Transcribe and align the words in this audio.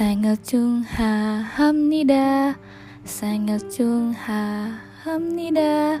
Sangat 0.00 0.40
cungHa 0.48 1.44
hamnida 1.60 2.56
Sangat 3.04 3.68
chung 3.68 4.16
ha 4.16 4.80
hamnida 5.04 6.00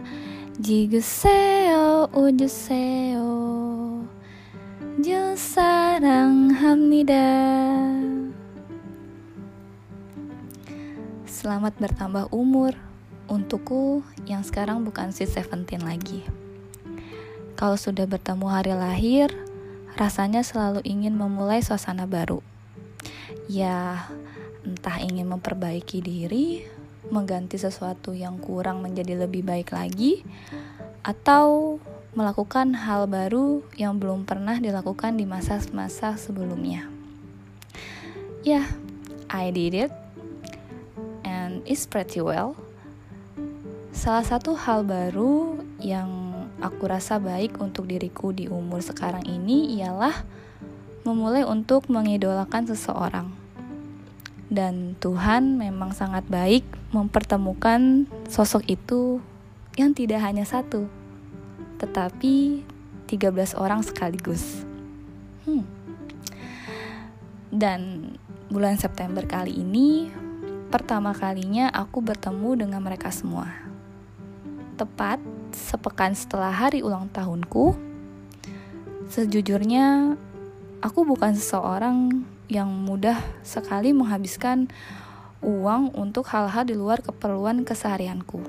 Jiguseo 0.56 2.08
ujuseo 2.08 3.28
Jusarang 5.04 6.48
hamnida 6.48 7.28
Selamat 11.28 11.76
bertambah 11.76 12.32
umur 12.32 12.72
Untukku 13.28 14.00
yang 14.24 14.40
sekarang 14.40 14.80
bukan 14.80 15.12
si 15.12 15.28
Seventeen 15.28 15.84
lagi. 15.84 16.24
Kalau 17.52 17.76
sudah 17.76 18.08
bertemu 18.08 18.48
hari 18.48 18.72
lahir 18.72 19.28
Rasanya 20.00 20.40
selalu 20.40 20.80
ingin 20.88 21.12
memulai 21.20 21.60
suasana 21.60 22.08
baru. 22.08 22.40
Ya, 23.50 24.06
entah 24.62 25.02
ingin 25.02 25.26
memperbaiki 25.26 25.98
diri, 25.98 26.62
mengganti 27.10 27.58
sesuatu 27.58 28.14
yang 28.14 28.38
kurang 28.38 28.78
menjadi 28.78 29.26
lebih 29.26 29.42
baik 29.42 29.74
lagi, 29.74 30.22
atau 31.02 31.82
melakukan 32.14 32.78
hal 32.78 33.10
baru 33.10 33.66
yang 33.74 33.98
belum 33.98 34.22
pernah 34.22 34.54
dilakukan 34.62 35.18
di 35.18 35.26
masa-masa 35.26 36.14
sebelumnya. 36.14 36.86
Ya, 38.46 38.62
yeah, 38.62 38.66
I 39.26 39.50
did 39.50 39.74
it 39.74 39.90
and 41.26 41.66
it's 41.66 41.90
pretty 41.90 42.22
well. 42.22 42.54
Salah 43.90 44.22
satu 44.22 44.54
hal 44.54 44.86
baru 44.86 45.58
yang 45.82 46.06
aku 46.62 46.86
rasa 46.86 47.18
baik 47.18 47.58
untuk 47.58 47.90
diriku 47.90 48.30
di 48.30 48.46
umur 48.46 48.78
sekarang 48.78 49.26
ini 49.26 49.74
ialah 49.82 50.14
memulai 51.04 51.42
untuk 51.48 51.88
mengidolakan 51.88 52.68
seseorang. 52.68 53.39
Dan 54.50 54.98
Tuhan 54.98 55.62
memang 55.62 55.94
sangat 55.94 56.26
baik 56.26 56.66
mempertemukan 56.90 58.10
sosok 58.26 58.66
itu 58.66 59.22
yang 59.78 59.94
tidak 59.94 60.26
hanya 60.26 60.42
satu, 60.42 60.90
tetapi 61.78 62.66
13 63.06 63.54
orang 63.54 63.86
sekaligus. 63.86 64.66
Hmm. 65.46 65.62
Dan 67.50 68.12
bulan 68.50 68.74
September 68.74 69.22
kali 69.22 69.54
ini 69.62 70.10
pertama 70.74 71.14
kalinya 71.14 71.70
aku 71.70 72.02
bertemu 72.02 72.66
dengan 72.66 72.82
mereka 72.82 73.14
semua 73.14 73.70
tepat 74.80 75.20
sepekan 75.52 76.16
setelah 76.16 76.48
hari 76.48 76.80
ulang 76.80 77.12
tahunku, 77.12 77.76
sejujurnya 79.12 80.16
aku 80.80 81.04
bukan 81.04 81.36
seseorang 81.36 82.24
yang 82.50 82.66
mudah 82.66 83.22
sekali 83.46 83.94
menghabiskan 83.94 84.66
uang 85.40 85.94
untuk 85.94 86.26
hal-hal 86.34 86.66
di 86.66 86.74
luar 86.74 87.00
keperluan 87.00 87.62
keseharianku. 87.62 88.42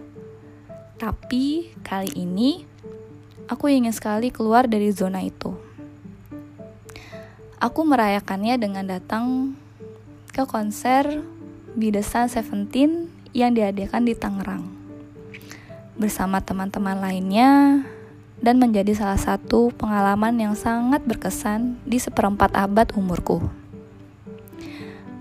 Tapi 0.98 1.72
kali 1.86 2.10
ini 2.18 2.66
aku 3.46 3.70
ingin 3.70 3.94
sekali 3.94 4.34
keluar 4.34 4.66
dari 4.66 4.90
zona 4.90 5.22
itu. 5.22 5.54
Aku 7.62 7.86
merayakannya 7.86 8.58
dengan 8.58 8.90
datang 8.90 9.54
ke 10.34 10.50
konser 10.50 11.22
Sun 11.78 12.28
Seventeen 12.28 13.08
yang 13.32 13.54
diadakan 13.54 14.04
di 14.04 14.18
Tangerang 14.18 14.66
bersama 15.96 16.42
teman-teman 16.42 16.98
lainnya 16.98 17.86
dan 18.42 18.58
menjadi 18.58 18.98
salah 18.98 19.22
satu 19.22 19.70
pengalaman 19.78 20.34
yang 20.42 20.58
sangat 20.58 21.06
berkesan 21.06 21.78
di 21.86 22.02
seperempat 22.02 22.58
abad 22.58 22.90
umurku. 22.98 23.61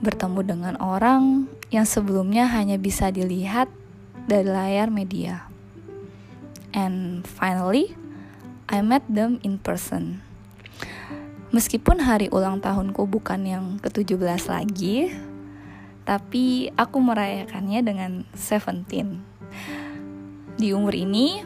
Bertemu 0.01 0.41
dengan 0.43 0.75
orang 0.81 1.47
yang 1.69 1.85
sebelumnya 1.85 2.49
hanya 2.49 2.81
bisa 2.81 3.13
dilihat 3.13 3.69
dari 4.25 4.49
layar 4.49 4.89
media. 4.89 5.47
And 6.73 7.23
finally, 7.25 7.93
I 8.69 8.81
met 8.81 9.05
them 9.09 9.39
in 9.45 9.61
person. 9.61 10.25
Meskipun 11.51 12.01
hari 12.07 12.31
ulang 12.31 12.63
tahunku 12.63 13.11
bukan 13.11 13.43
yang 13.43 13.65
ke-17 13.83 14.47
lagi, 14.47 15.11
tapi 16.07 16.71
aku 16.79 16.97
merayakannya 17.03 17.81
dengan 17.83 18.13
Seventeen 18.39 19.31
di 20.61 20.77
umur 20.77 20.93
ini, 20.93 21.41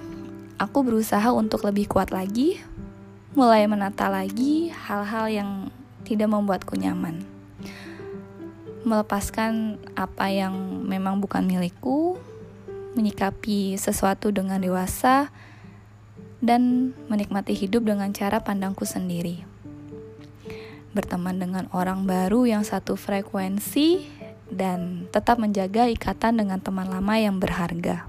aku 0.59 0.83
berusaha 0.83 1.31
untuk 1.31 1.63
lebih 1.63 1.87
kuat 1.87 2.11
lagi, 2.11 2.59
mulai 3.39 3.63
menata 3.71 4.11
lagi 4.11 4.75
hal-hal 4.75 5.31
yang 5.31 5.51
tidak 6.03 6.35
membuatku 6.35 6.75
nyaman. 6.75 7.34
Melepaskan 8.85 9.81
apa 9.97 10.29
yang 10.29 10.85
memang 10.85 11.19
bukan 11.19 11.43
milikku, 11.45 12.21
menyikapi 12.95 13.81
sesuatu 13.81 14.29
dengan 14.29 14.61
dewasa, 14.61 15.33
dan 16.45 16.93
menikmati 17.09 17.57
hidup 17.57 17.89
dengan 17.89 18.13
cara 18.13 18.45
pandangku 18.45 18.85
sendiri. 18.85 19.49
Berteman 20.93 21.41
dengan 21.41 21.65
orang 21.73 22.05
baru 22.05 22.45
yang 22.45 22.63
satu 22.63 22.95
frekuensi 22.95 24.05
dan 24.53 25.09
tetap 25.09 25.41
menjaga 25.41 25.89
ikatan 25.89 26.45
dengan 26.45 26.61
teman 26.61 26.87
lama 26.93 27.17
yang 27.17 27.41
berharga. 27.41 28.05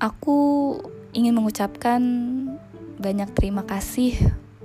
Aku 0.00 0.38
ingin 1.12 1.36
mengucapkan 1.36 2.00
banyak 2.96 3.28
terima 3.36 3.68
kasih 3.68 4.16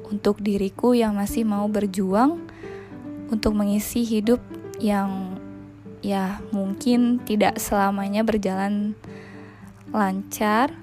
untuk 0.08 0.40
diriku 0.40 0.96
yang 0.96 1.20
masih 1.20 1.44
mau 1.44 1.68
berjuang 1.68 2.40
untuk 3.32 3.58
mengisi 3.58 4.06
hidup 4.06 4.42
yang 4.78 5.40
ya 6.06 6.44
mungkin 6.54 7.24
tidak 7.24 7.58
selamanya 7.58 8.22
berjalan 8.22 8.94
lancar 9.90 10.76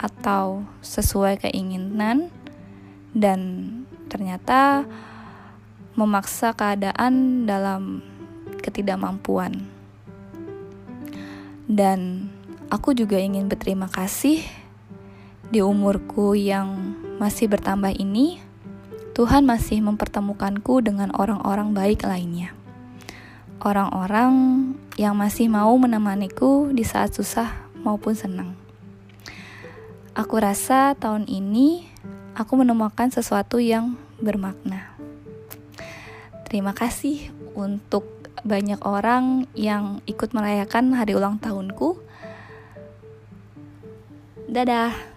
atau 0.00 0.66
sesuai 0.82 1.38
keinginan 1.46 2.32
dan 3.14 3.70
ternyata 4.10 4.88
memaksa 5.94 6.50
keadaan 6.56 7.46
dalam 7.46 8.02
ketidakmampuan. 8.58 9.70
Dan 11.64 12.28
Aku 12.74 12.90
juga 12.90 13.20
ingin 13.22 13.46
berterima 13.46 13.86
kasih 13.86 14.42
di 15.46 15.62
umurku 15.62 16.34
yang 16.34 16.96
masih 17.22 17.46
bertambah 17.46 17.94
ini. 17.94 18.42
Tuhan 19.14 19.46
masih 19.46 19.78
mempertemukanku 19.78 20.82
dengan 20.82 21.14
orang-orang 21.14 21.70
baik 21.70 22.02
lainnya. 22.02 22.50
Orang-orang 23.62 24.34
yang 24.98 25.14
masih 25.14 25.46
mau 25.46 25.70
menemaniku 25.78 26.74
di 26.74 26.82
saat 26.82 27.14
susah 27.14 27.70
maupun 27.78 28.18
senang. 28.18 28.58
Aku 30.18 30.42
rasa 30.42 30.98
tahun 30.98 31.30
ini 31.30 31.86
aku 32.34 32.58
menemukan 32.58 33.14
sesuatu 33.14 33.62
yang 33.62 33.94
bermakna. 34.18 34.98
Terima 36.50 36.74
kasih 36.74 37.30
untuk 37.54 38.10
banyak 38.42 38.82
orang 38.82 39.46
yang 39.54 40.02
ikut 40.10 40.34
merayakan 40.34 40.90
hari 40.90 41.14
ulang 41.14 41.38
tahunku 41.38 42.02
Dadah. 44.50 45.13